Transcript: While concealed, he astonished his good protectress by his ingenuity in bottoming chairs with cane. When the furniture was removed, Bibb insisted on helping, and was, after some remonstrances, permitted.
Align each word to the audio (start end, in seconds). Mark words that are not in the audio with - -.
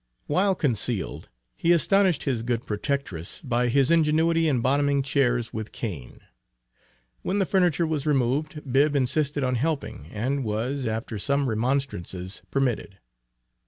While 0.25 0.55
concealed, 0.55 1.29
he 1.55 1.71
astonished 1.71 2.23
his 2.23 2.41
good 2.41 2.65
protectress 2.65 3.39
by 3.39 3.67
his 3.67 3.91
ingenuity 3.91 4.47
in 4.47 4.59
bottoming 4.61 5.03
chairs 5.03 5.53
with 5.53 5.71
cane. 5.71 6.21
When 7.21 7.37
the 7.37 7.45
furniture 7.45 7.85
was 7.85 8.07
removed, 8.07 8.63
Bibb 8.73 8.95
insisted 8.95 9.43
on 9.43 9.57
helping, 9.57 10.07
and 10.07 10.43
was, 10.43 10.87
after 10.87 11.19
some 11.19 11.47
remonstrances, 11.47 12.41
permitted. 12.49 12.97